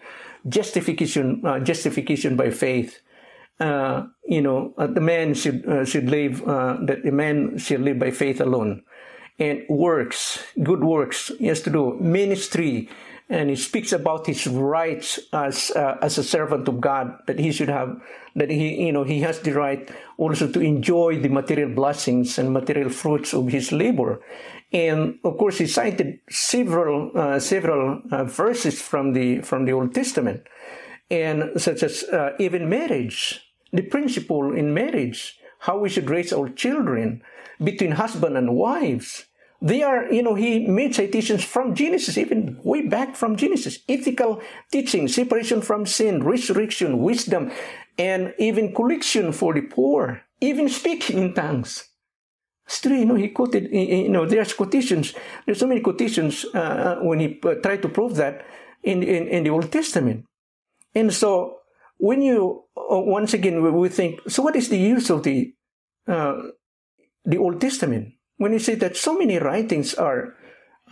justification, 0.48 1.42
uh, 1.44 1.60
justification 1.60 2.36
by 2.36 2.50
faith. 2.50 3.00
Uh, 3.58 4.06
you 4.26 4.40
know, 4.40 4.72
uh, 4.78 4.86
the 4.86 5.00
man 5.00 5.34
should 5.34 5.66
uh, 5.66 5.84
should 5.84 6.08
live 6.08 6.42
uh, 6.48 6.76
that 6.82 7.02
the 7.04 7.12
man 7.12 7.58
should 7.58 7.80
live 7.80 7.98
by 7.98 8.10
faith 8.10 8.40
alone, 8.40 8.82
and 9.38 9.62
works, 9.68 10.42
good 10.62 10.84
works. 10.84 11.30
He 11.38 11.46
has 11.46 11.62
to 11.62 11.70
do 11.70 11.96
ministry 12.00 12.88
and 13.30 13.48
he 13.48 13.54
speaks 13.54 13.92
about 13.92 14.26
his 14.26 14.46
rights 14.46 15.20
as 15.32 15.70
uh, 15.76 15.96
as 16.02 16.18
a 16.18 16.24
servant 16.24 16.66
of 16.68 16.80
God 16.80 17.16
that 17.26 17.38
he 17.38 17.52
should 17.52 17.68
have 17.68 17.96
that 18.34 18.50
he 18.50 18.86
you 18.86 18.92
know 18.92 19.04
he 19.04 19.20
has 19.20 19.38
the 19.40 19.52
right 19.52 19.88
also 20.18 20.50
to 20.50 20.60
enjoy 20.60 21.18
the 21.18 21.28
material 21.28 21.70
blessings 21.70 22.38
and 22.38 22.52
material 22.52 22.90
fruits 22.90 23.32
of 23.32 23.48
his 23.48 23.72
labor. 23.72 24.20
And 24.72 25.18
of 25.24 25.38
course 25.38 25.58
he 25.58 25.66
cited 25.66 26.18
several 26.28 27.12
uh, 27.14 27.38
several 27.38 28.02
uh, 28.10 28.24
verses 28.24 28.82
from 28.82 29.12
the 29.12 29.40
from 29.42 29.64
the 29.64 29.72
Old 29.72 29.94
Testament 29.94 30.42
and 31.10 31.50
such 31.56 31.82
as 31.82 32.02
uh, 32.04 32.34
even 32.38 32.68
marriage 32.68 33.40
the 33.72 33.82
principle 33.82 34.52
in 34.52 34.74
marriage 34.74 35.38
how 35.60 35.78
we 35.78 35.88
should 35.88 36.10
raise 36.10 36.32
our 36.32 36.48
children 36.48 37.22
between 37.62 37.92
husband 37.92 38.36
and 38.36 38.54
wives 38.54 39.26
they 39.62 39.82
are, 39.82 40.10
you 40.10 40.22
know, 40.22 40.34
he 40.34 40.66
made 40.66 40.94
citations 40.94 41.44
from 41.44 41.74
Genesis, 41.74 42.16
even 42.16 42.58
way 42.64 42.86
back 42.86 43.14
from 43.14 43.36
Genesis. 43.36 43.80
Ethical 43.88 44.40
teaching, 44.72 45.06
separation 45.06 45.60
from 45.60 45.84
sin, 45.84 46.22
resurrection, 46.24 47.00
wisdom, 47.00 47.52
and 47.98 48.32
even 48.38 48.74
collection 48.74 49.32
for 49.32 49.52
the 49.52 49.60
poor, 49.60 50.22
even 50.40 50.68
speaking 50.68 51.18
in 51.18 51.34
tongues. 51.34 51.88
Still, 52.66 52.92
you 52.92 53.04
know, 53.04 53.16
he 53.16 53.28
quoted, 53.28 53.70
you 53.70 54.08
know, 54.08 54.24
there's 54.24 54.54
quotations. 54.54 55.12
There's 55.44 55.58
so 55.58 55.66
many 55.66 55.80
quotations 55.80 56.46
uh, 56.54 56.58
uh, 56.58 56.98
when 57.02 57.18
he 57.18 57.40
uh, 57.44 57.56
tried 57.56 57.82
to 57.82 57.88
prove 57.88 58.14
that 58.16 58.46
in, 58.82 59.02
in, 59.02 59.28
in 59.28 59.42
the 59.44 59.50
Old 59.50 59.70
Testament. 59.70 60.24
And 60.94 61.12
so, 61.12 61.58
when 61.98 62.22
you, 62.22 62.64
uh, 62.76 63.00
once 63.00 63.34
again, 63.34 63.60
we, 63.62 63.70
we 63.70 63.88
think, 63.88 64.20
so 64.28 64.42
what 64.42 64.56
is 64.56 64.68
the 64.68 64.78
use 64.78 65.10
of 65.10 65.24
the, 65.24 65.52
uh, 66.06 66.40
the 67.24 67.36
Old 67.36 67.60
Testament? 67.60 68.14
When 68.40 68.56
you 68.56 68.58
say 68.58 68.74
that 68.74 68.96
so 68.96 69.12
many 69.12 69.36
writings 69.36 69.92
are 70.00 70.32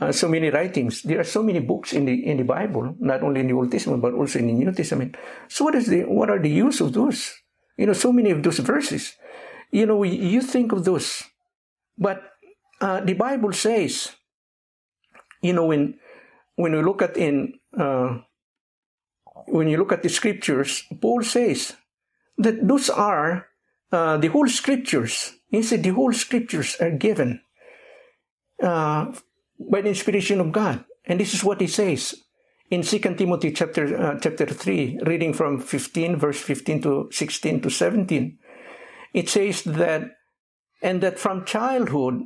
uh, 0.00 0.12
so 0.12 0.28
many 0.28 0.52
writings 0.52 1.00
there 1.02 1.19
are 1.19 1.25
so 1.25 1.43
many 1.43 1.59
books 1.64 1.97
in 1.97 2.05
the 2.05 2.12
in 2.12 2.37
the 2.37 2.45
bible 2.45 2.95
not 3.00 3.25
only 3.25 3.40
in 3.40 3.49
the 3.49 3.57
old 3.57 3.73
testament 3.73 4.05
but 4.05 4.12
also 4.12 4.38
in 4.38 4.47
the 4.47 4.52
new 4.52 4.71
testament. 4.71 5.17
So 5.49 5.64
what 5.64 5.75
is 5.75 5.88
the 5.88 6.05
what 6.05 6.28
are 6.28 6.38
the 6.38 6.52
use 6.52 6.85
of 6.85 6.93
those? 6.93 7.33
You 7.81 7.87
know 7.87 7.97
so 7.97 8.12
many 8.12 8.31
of 8.31 8.45
those 8.45 8.61
verses. 8.61 9.17
You 9.73 9.87
know 9.87 10.05
you 10.05 10.43
think 10.45 10.73
of 10.76 10.85
those. 10.85 11.25
But 11.97 12.21
uh, 12.85 13.00
the 13.00 13.14
bible 13.14 13.57
says 13.57 14.12
you 15.40 15.57
know 15.57 15.64
when 15.64 15.97
when 16.61 16.76
we 16.76 16.83
look 16.85 17.00
at 17.00 17.17
in 17.17 17.57
uh, 17.73 18.21
when 19.49 19.73
you 19.73 19.81
look 19.81 19.97
at 19.97 20.05
the 20.05 20.12
scriptures 20.12 20.85
paul 21.00 21.25
says 21.25 21.73
that 22.37 22.61
those 22.61 22.90
are 22.90 23.49
uh, 23.92 24.16
the 24.16 24.28
whole 24.28 24.49
scriptures 24.49 25.33
said 25.62 25.83
the 25.83 25.90
whole 25.90 26.12
scriptures 26.12 26.76
are 26.80 26.90
given 26.90 27.40
uh, 28.62 29.12
by 29.59 29.80
the 29.80 29.88
inspiration 29.88 30.40
of 30.40 30.52
God. 30.52 30.85
And 31.07 31.18
this 31.18 31.33
is 31.33 31.42
what 31.42 31.61
he 31.61 31.66
says 31.66 32.14
in 32.71 32.83
2 32.83 32.99
Timothy 33.16 33.52
chapter, 33.52 33.97
uh, 33.97 34.18
chapter 34.21 34.47
3, 34.47 35.00
reading 35.07 35.33
from 35.33 35.61
15, 35.61 36.16
verse 36.16 36.40
15 36.40 36.83
to 36.83 37.09
16 37.11 37.62
to 37.62 37.71
17. 37.71 38.38
It 39.14 39.28
says 39.28 39.62
that, 39.62 40.02
and 40.83 41.00
that 41.00 41.18
from 41.18 41.47
childhood 41.47 42.25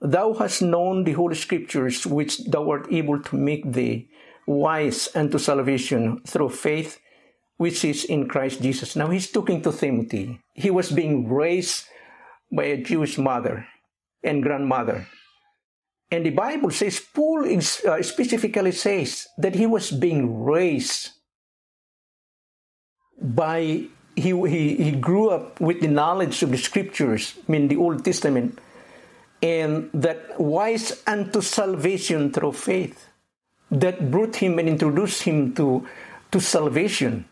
thou 0.00 0.34
hast 0.34 0.62
known 0.62 1.04
the 1.04 1.12
holy 1.12 1.36
scriptures 1.36 2.06
which 2.06 2.44
thou 2.46 2.68
art 2.68 2.88
able 2.90 3.20
to 3.22 3.36
make 3.36 3.72
thee 3.72 4.08
wise 4.46 5.08
unto 5.14 5.38
salvation 5.38 6.20
through 6.26 6.48
faith 6.48 6.98
which 7.60 7.84
is 7.84 8.08
in 8.08 8.24
Christ 8.24 8.64
Jesus. 8.64 8.96
Now 8.96 9.12
he's 9.12 9.28
talking 9.30 9.60
to 9.60 9.72
Timothy. 9.72 10.40
He 10.54 10.70
was 10.72 10.88
being 10.90 11.28
raised 11.28 11.84
by 12.48 12.64
a 12.72 12.80
Jewish 12.80 13.18
mother. 13.18 13.68
and 14.22 14.42
grandmother. 14.42 15.06
And 16.10 16.26
the 16.26 16.30
Bible 16.30 16.70
says, 16.70 17.00
Paul 17.00 17.46
uh, 17.46 18.02
specifically 18.02 18.72
says 18.72 19.28
that 19.38 19.54
he 19.54 19.66
was 19.66 19.90
being 19.90 20.42
raised 20.42 21.10
by, 23.20 23.86
he, 24.16 24.32
he, 24.48 24.76
he 24.76 24.92
grew 24.92 25.30
up 25.30 25.60
with 25.60 25.80
the 25.80 25.88
knowledge 25.88 26.42
of 26.42 26.50
the 26.50 26.58
scriptures, 26.58 27.34
I 27.48 27.52
mean 27.52 27.68
the 27.68 27.76
Old 27.76 28.04
Testament, 28.04 28.58
and 29.42 29.88
that 29.94 30.38
wise 30.40 31.02
unto 31.06 31.40
salvation 31.40 32.32
through 32.32 32.52
faith 32.52 33.08
that 33.70 34.10
brought 34.10 34.36
him 34.36 34.58
and 34.58 34.68
introduced 34.68 35.22
him 35.22 35.54
to, 35.54 35.86
to 36.32 36.40
salvation. 36.40 37.29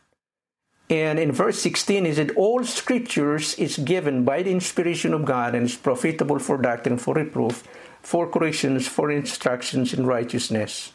And 0.90 1.18
in 1.18 1.32
verse 1.32 1.60
16, 1.60 2.06
he 2.06 2.14
said, 2.14 2.30
All 2.36 2.64
scriptures 2.64 3.54
is 3.58 3.76
given 3.76 4.24
by 4.24 4.42
the 4.42 4.50
inspiration 4.50 5.12
of 5.12 5.26
God 5.26 5.54
and 5.54 5.66
is 5.66 5.76
profitable 5.76 6.38
for 6.38 6.56
doctrine, 6.56 6.96
for 6.96 7.14
reproof, 7.14 7.62
for 8.00 8.26
corrections, 8.26 8.88
for 8.88 9.10
instructions 9.10 9.92
in 9.92 10.06
righteousness. 10.06 10.92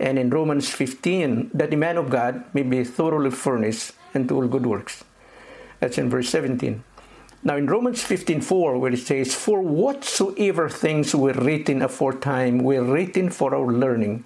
And 0.00 0.18
in 0.18 0.30
Romans 0.30 0.70
15, 0.70 1.50
that 1.52 1.70
the 1.70 1.76
man 1.76 1.98
of 1.98 2.08
God 2.08 2.44
may 2.54 2.62
be 2.62 2.82
thoroughly 2.82 3.30
furnished 3.30 3.92
unto 4.14 4.36
all 4.36 4.48
good 4.48 4.66
works. 4.66 5.04
That's 5.80 5.98
in 5.98 6.08
verse 6.08 6.30
17. 6.30 6.82
Now 7.46 7.56
in 7.56 7.66
Romans 7.66 8.02
15:4, 8.02 8.78
where 8.80 8.92
it 8.92 9.04
says, 9.04 9.34
For 9.34 9.60
whatsoever 9.60 10.70
things 10.70 11.14
were 11.14 11.34
written 11.34 11.82
aforetime 11.82 12.58
were 12.58 12.82
written 12.82 13.28
for 13.28 13.54
our 13.54 13.70
learning, 13.70 14.24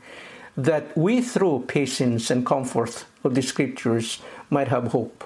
that 0.56 0.96
we 0.96 1.20
through 1.20 1.64
patience 1.66 2.30
and 2.30 2.46
comfort 2.46 3.04
of 3.24 3.34
the 3.34 3.42
scriptures 3.42 4.20
might 4.50 4.68
have 4.68 4.88
hope. 4.88 5.24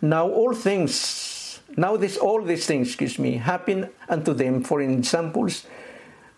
Now 0.00 0.28
all 0.28 0.54
things, 0.54 1.60
now 1.76 1.96
this 1.96 2.16
all 2.16 2.42
these 2.42 2.66
things, 2.66 2.88
excuse 2.88 3.18
me, 3.18 3.36
happen 3.36 3.90
unto 4.08 4.34
them 4.34 4.62
for 4.62 4.80
examples, 4.82 5.66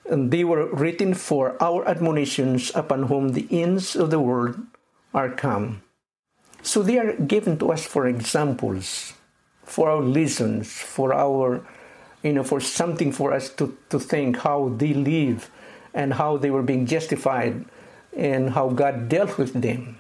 and 0.09 0.31
they 0.31 0.45
were 0.45 0.67
written 0.67 1.15
for 1.15 1.57
our 1.61 1.87
admonitions 1.89 2.71
upon 2.75 3.05
whom 3.05 3.31
the 3.31 3.49
ends 3.51 3.97
of 3.97 4.11
the 4.11 4.21
world 4.21 4.57
are 5.13 5.31
come. 5.31 5.83
So 6.63 6.83
they 6.83 6.99
are 6.99 7.15
given 7.15 7.59
to 7.59 7.73
us 7.73 7.85
for 7.85 8.07
examples, 8.07 9.15
for 9.65 9.91
our 9.91 10.03
lessons, 10.03 10.71
for 10.71 11.15
our, 11.15 11.67
you 12.23 12.33
know, 12.33 12.45
for 12.45 12.61
something 12.61 13.13
for 13.13 13.33
us 13.33 13.49
to, 13.55 13.77
to 13.91 13.99
think 13.99 14.39
how 14.39 14.75
they 14.77 14.93
live 14.93 15.51
and 15.95 16.15
how 16.15 16.37
they 16.37 16.51
were 16.51 16.63
being 16.63 16.87
justified 16.87 17.65
and 18.17 18.51
how 18.51 18.69
God 18.71 19.09
dealt 19.09 19.39
with 19.39 19.55
them 19.55 19.99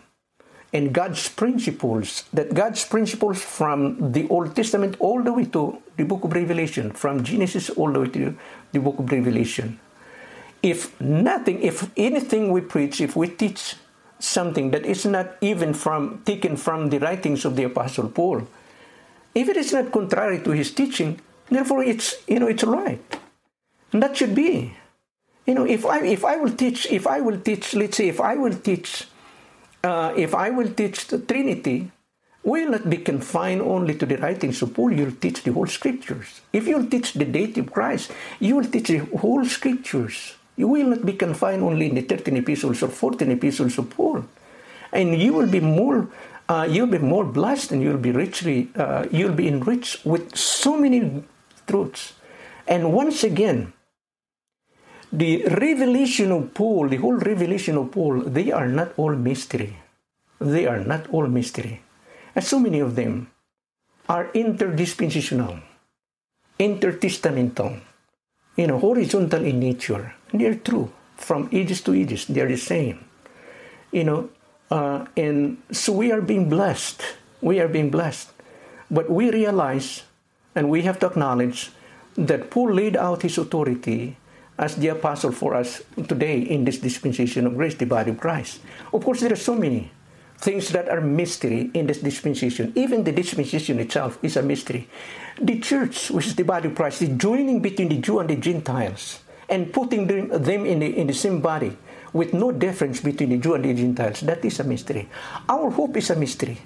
and 0.76 0.92
God's 0.92 1.28
principles, 1.28 2.24
that 2.32 2.52
God's 2.52 2.84
principles 2.84 3.40
from 3.40 4.12
the 4.12 4.28
Old 4.28 4.54
Testament 4.54 4.96
all 5.00 5.22
the 5.22 5.32
way 5.32 5.46
to 5.56 5.80
the 5.96 6.04
book 6.04 6.24
of 6.24 6.32
Revelation, 6.32 6.92
from 6.92 7.24
Genesis 7.24 7.70
all 7.70 7.90
the 7.90 8.00
way 8.00 8.08
to 8.08 8.36
the 8.72 8.80
book 8.80 8.98
of 8.98 9.10
Revelation. 9.10 9.80
If 10.62 11.00
nothing, 11.00 11.62
if 11.62 11.88
anything 11.96 12.52
we 12.52 12.60
preach, 12.60 13.00
if 13.00 13.16
we 13.16 13.28
teach 13.28 13.76
something 14.18 14.70
that 14.72 14.84
is 14.84 15.06
not 15.06 15.36
even 15.40 15.72
from 15.72 16.22
taken 16.24 16.56
from 16.56 16.90
the 16.90 16.98
writings 16.98 17.44
of 17.44 17.56
the 17.56 17.64
Apostle 17.64 18.08
Paul, 18.08 18.46
if 19.34 19.48
it 19.48 19.56
is 19.56 19.72
not 19.72 19.92
contrary 19.92 20.40
to 20.44 20.50
his 20.50 20.72
teaching, 20.72 21.20
therefore 21.48 21.84
it's 21.84 22.16
you 22.28 22.38
know 22.38 22.48
it's 22.48 22.64
right. 22.64 23.20
And 23.92 24.02
that 24.02 24.16
should 24.16 24.34
be. 24.34 24.76
You 25.46 25.54
know, 25.54 25.64
if 25.64 25.86
I 25.86 26.04
if 26.04 26.24
I 26.24 26.36
will 26.36 26.52
teach, 26.52 26.84
if 26.90 27.06
I 27.06 27.20
will 27.20 27.40
teach, 27.40 27.72
let's 27.74 27.96
say 27.96 28.08
if 28.08 28.20
I 28.20 28.34
will 28.34 28.54
teach 28.54 29.06
uh, 29.82 30.12
if 30.16 30.34
I 30.34 30.50
will 30.50 30.72
teach 30.72 31.06
the 31.06 31.18
Trinity, 31.18 31.90
will 32.46 32.70
not 32.70 32.88
be 32.88 32.98
confined 32.98 33.60
only 33.60 33.94
to 33.94 34.06
the 34.06 34.16
writings 34.18 34.62
of 34.62 34.72
Paul. 34.72 34.92
You'll 34.92 35.18
teach 35.18 35.42
the 35.42 35.52
whole 35.52 35.66
scriptures. 35.66 36.40
If 36.52 36.68
you'll 36.68 36.86
teach 36.86 37.12
the 37.14 37.24
deity 37.24 37.60
of 37.60 37.72
Christ, 37.72 38.12
you 38.38 38.56
will 38.56 38.64
teach 38.64 38.88
the 38.88 38.98
whole 39.18 39.44
scriptures. 39.44 40.36
You 40.56 40.68
will 40.68 40.86
not 40.86 41.04
be 41.04 41.12
confined 41.12 41.62
only 41.62 41.88
in 41.88 41.96
the 41.96 42.02
13 42.02 42.36
epistles 42.36 42.82
or 42.82 42.88
14 42.88 43.30
epistles 43.32 43.76
of 43.78 43.90
Paul. 43.90 44.24
And 44.92 45.20
you 45.20 45.32
will 45.32 45.48
be 45.48 45.60
more, 45.60 46.08
uh, 46.48 46.66
you'll 46.70 46.86
be 46.86 46.98
more 46.98 47.24
blessed 47.24 47.72
and 47.72 47.82
you'll 47.82 47.98
be 47.98 48.12
richly, 48.12 48.70
uh, 48.76 49.06
you'll 49.10 49.34
be 49.34 49.48
enriched 49.48 50.06
with 50.06 50.36
so 50.36 50.78
many 50.78 51.24
truths. 51.66 52.14
And 52.68 52.92
once 52.92 53.24
again, 53.24 53.72
the 55.16 55.48
revelation 55.48 56.30
of 56.30 56.52
Paul, 56.52 56.88
the 56.88 57.00
whole 57.00 57.16
revelation 57.16 57.78
of 57.78 57.90
Paul, 57.90 58.20
they 58.20 58.52
are 58.52 58.68
not 58.68 58.92
all 58.98 59.16
mystery. 59.16 59.80
They 60.38 60.66
are 60.66 60.80
not 60.80 61.08
all 61.08 61.26
mystery. 61.26 61.80
And 62.34 62.44
so 62.44 62.60
many 62.60 62.80
of 62.80 62.96
them 62.96 63.30
are 64.10 64.28
interdispensational, 64.34 65.62
intertestamental, 66.60 67.80
you 68.56 68.66
know, 68.66 68.78
horizontal 68.78 69.42
in 69.42 69.58
nature. 69.58 70.14
They're 70.32 70.60
true. 70.60 70.92
From 71.16 71.48
ages 71.50 71.80
to 71.88 71.94
ages, 71.94 72.26
they're 72.26 72.48
the 72.48 72.60
same. 72.60 73.02
You 73.90 74.04
know, 74.04 74.28
uh, 74.70 75.06
and 75.16 75.56
so 75.72 75.94
we 75.94 76.12
are 76.12 76.20
being 76.20 76.50
blessed. 76.50 77.00
We 77.40 77.58
are 77.60 77.68
being 77.68 77.88
blessed. 77.88 78.28
But 78.90 79.08
we 79.08 79.30
realize, 79.30 80.02
and 80.54 80.68
we 80.68 80.82
have 80.82 80.98
to 81.00 81.06
acknowledge, 81.06 81.70
that 82.16 82.50
Paul 82.50 82.74
laid 82.74 82.96
out 82.96 83.22
his 83.22 83.38
authority 83.38 84.18
as 84.58 84.76
the 84.76 84.88
apostle 84.88 85.32
for 85.32 85.54
us 85.54 85.82
today 86.08 86.40
in 86.40 86.64
this 86.64 86.78
dispensation 86.78 87.46
of 87.46 87.56
grace, 87.56 87.74
the 87.74 87.86
body 87.86 88.10
of 88.10 88.18
Christ. 88.18 88.60
Of 88.92 89.04
course, 89.04 89.20
there 89.20 89.32
are 89.32 89.36
so 89.36 89.54
many 89.54 89.92
things 90.38 90.70
that 90.70 90.88
are 90.88 91.00
mystery 91.00 91.70
in 91.74 91.86
this 91.86 92.00
dispensation. 92.00 92.72
Even 92.74 93.04
the 93.04 93.12
dispensation 93.12 93.78
itself 93.80 94.18
is 94.22 94.36
a 94.36 94.42
mystery. 94.42 94.88
The 95.40 95.60
church, 95.60 96.10
which 96.10 96.26
is 96.26 96.34
the 96.34 96.44
body 96.44 96.68
of 96.68 96.74
Christ, 96.74 97.00
the 97.00 97.08
joining 97.08 97.60
between 97.60 97.88
the 97.88 97.98
Jew 97.98 98.20
and 98.20 98.28
the 98.28 98.36
Gentiles 98.36 99.20
and 99.48 99.72
putting 99.72 100.06
them 100.06 100.66
in 100.66 100.80
the, 100.80 100.96
in 100.96 101.06
the 101.06 101.14
same 101.14 101.40
body 101.40 101.76
with 102.12 102.32
no 102.32 102.50
difference 102.50 103.00
between 103.00 103.30
the 103.30 103.38
Jew 103.38 103.54
and 103.54 103.64
the 103.64 103.74
Gentiles, 103.74 104.20
that 104.20 104.44
is 104.44 104.60
a 104.60 104.64
mystery. 104.64 105.08
Our 105.48 105.70
hope 105.70 105.96
is 105.96 106.10
a 106.10 106.16
mystery. 106.16 106.58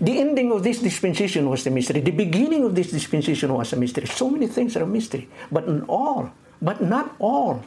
The 0.00 0.18
ending 0.18 0.50
of 0.50 0.62
this 0.62 0.80
dispensation 0.80 1.48
was 1.48 1.66
a 1.66 1.70
mystery. 1.70 2.00
The 2.00 2.10
beginning 2.10 2.64
of 2.64 2.74
this 2.74 2.90
dispensation 2.90 3.52
was 3.52 3.72
a 3.72 3.76
mystery. 3.76 4.06
So 4.06 4.28
many 4.28 4.48
things 4.48 4.76
are 4.76 4.82
a 4.82 4.86
mystery. 4.86 5.28
But 5.52 5.64
in 5.64 5.82
all, 5.82 6.32
but 6.60 6.82
not 6.82 7.14
all. 7.18 7.64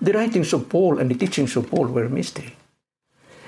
The 0.00 0.12
writings 0.12 0.52
of 0.52 0.68
Paul 0.68 0.98
and 0.98 1.10
the 1.10 1.14
teachings 1.14 1.56
of 1.56 1.70
Paul 1.70 1.86
were 1.86 2.08
mystery. 2.08 2.56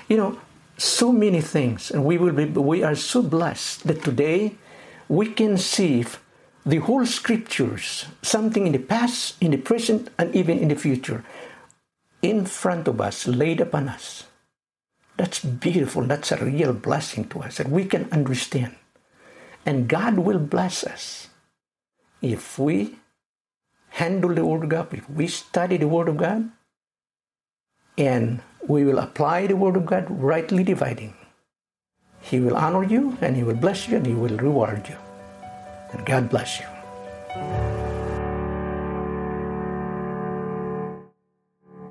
You 0.07 0.17
know, 0.17 0.39
so 0.77 1.11
many 1.11 1.41
things, 1.41 1.91
and 1.91 2.05
we 2.05 2.17
will 2.17 2.33
be 2.33 2.45
we 2.45 2.83
are 2.83 2.95
so 2.95 3.21
blessed 3.21 3.87
that 3.87 4.03
today 4.03 4.55
we 5.07 5.27
can 5.27 5.57
see 5.57 6.05
the 6.65 6.77
whole 6.77 7.05
scriptures, 7.05 8.05
something 8.21 8.65
in 8.65 8.73
the 8.73 8.79
past, 8.79 9.35
in 9.39 9.51
the 9.51 9.57
present, 9.57 10.09
and 10.17 10.35
even 10.35 10.57
in 10.57 10.69
the 10.69 10.75
future, 10.75 11.23
in 12.21 12.45
front 12.45 12.87
of 12.87 12.99
us, 12.99 13.27
laid 13.27 13.61
upon 13.61 13.87
us. 13.87 14.25
That's 15.17 15.43
beautiful. 15.43 16.03
That's 16.03 16.31
a 16.31 16.43
real 16.43 16.73
blessing 16.73 17.25
to 17.29 17.43
us 17.43 17.57
that 17.57 17.69
we 17.69 17.85
can 17.85 18.09
understand. 18.11 18.75
And 19.65 19.87
God 19.87 20.19
will 20.19 20.39
bless 20.39 20.83
us 20.83 21.29
if 22.21 22.59
we 22.59 22.97
handle 23.95 24.33
the 24.35 24.45
Word 24.45 24.63
of 24.63 24.69
God, 24.69 24.93
if 24.93 25.09
we 25.09 25.27
study 25.27 25.77
the 25.77 25.87
Word 25.87 26.09
of 26.09 26.17
God, 26.17 26.49
and 27.97 28.41
we 28.67 28.83
will 28.83 28.99
apply 28.99 29.47
the 29.47 29.55
Word 29.55 29.77
of 29.77 29.85
God, 29.85 30.05
rightly 30.09 30.63
dividing, 30.63 31.13
He 32.19 32.39
will 32.39 32.57
honor 32.57 32.83
you, 32.83 33.17
and 33.21 33.37
He 33.37 33.43
will 33.43 33.55
bless 33.55 33.87
you, 33.87 33.95
and 33.97 34.05
He 34.05 34.13
will 34.13 34.37
reward 34.37 34.89
you. 34.89 34.97
And 35.93 36.05
God 36.05 36.29
bless 36.29 36.59
you. 36.59 37.74